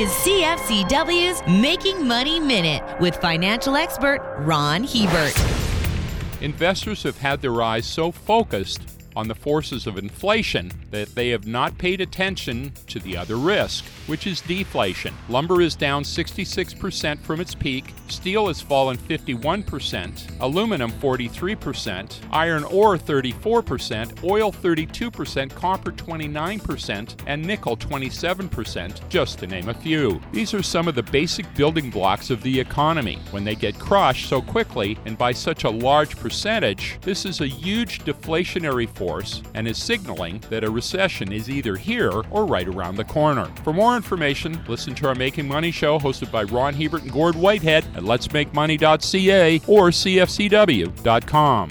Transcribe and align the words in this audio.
is 0.00 0.08
CFCW's 0.12 1.46
Making 1.60 2.08
Money 2.08 2.40
Minute 2.40 2.82
with 3.00 3.16
financial 3.16 3.76
expert 3.76 4.34
Ron 4.38 4.84
Hebert. 4.84 5.38
Investors 6.40 7.02
have 7.02 7.18
had 7.18 7.42
their 7.42 7.60
eyes 7.60 7.84
so 7.84 8.10
focused 8.10 8.80
on 9.16 9.28
the 9.28 9.34
forces 9.34 9.86
of 9.86 9.98
inflation 9.98 10.70
that 10.90 11.14
they 11.14 11.28
have 11.30 11.46
not 11.46 11.76
paid 11.78 12.00
attention 12.00 12.72
to 12.86 12.98
the 13.00 13.16
other 13.16 13.36
risk, 13.36 13.84
which 14.06 14.26
is 14.26 14.40
deflation. 14.40 15.14
Lumber 15.28 15.60
is 15.60 15.74
down 15.74 16.02
66% 16.02 17.20
from 17.20 17.40
its 17.40 17.54
peak, 17.54 17.94
steel 18.08 18.48
has 18.48 18.60
fallen 18.60 18.96
51%, 18.96 20.40
aluminum 20.40 20.90
43%, 20.92 22.16
iron 22.30 22.64
ore 22.64 22.96
34%, 22.96 24.24
oil 24.24 24.52
32%, 24.52 25.54
copper 25.54 25.92
29%, 25.92 27.16
and 27.26 27.44
nickel 27.44 27.76
27%, 27.76 29.08
just 29.08 29.38
to 29.38 29.46
name 29.46 29.68
a 29.68 29.74
few. 29.74 30.20
These 30.32 30.54
are 30.54 30.62
some 30.62 30.88
of 30.88 30.94
the 30.94 31.02
basic 31.02 31.52
building 31.54 31.90
blocks 31.90 32.30
of 32.30 32.42
the 32.42 32.60
economy. 32.60 33.18
When 33.30 33.44
they 33.44 33.54
get 33.54 33.78
crushed 33.78 34.28
so 34.28 34.42
quickly 34.42 34.98
and 35.04 35.16
by 35.16 35.32
such 35.32 35.64
a 35.64 35.70
large 35.70 36.16
percentage, 36.16 36.98
this 37.02 37.24
is 37.24 37.40
a 37.40 37.46
huge 37.46 38.00
deflationary 38.00 38.88
force 39.00 39.42
and 39.54 39.66
is 39.66 39.82
signaling 39.82 40.42
that 40.50 40.62
a 40.62 40.70
recession 40.70 41.32
is 41.32 41.48
either 41.48 41.74
here 41.74 42.12
or 42.30 42.44
right 42.44 42.68
around 42.68 42.96
the 42.96 43.04
corner. 43.04 43.46
For 43.64 43.72
more 43.72 43.96
information, 43.96 44.62
listen 44.68 44.94
to 44.96 45.08
our 45.08 45.14
Making 45.14 45.48
Money 45.48 45.70
show 45.70 45.98
hosted 45.98 46.30
by 46.30 46.42
Ron 46.42 46.74
Hebert 46.74 47.04
and 47.04 47.12
Gord 47.12 47.34
Whitehead 47.34 47.84
at 47.96 48.02
letsmakemoney.ca 48.02 49.62
or 49.66 49.88
cfcw.com. 49.88 51.70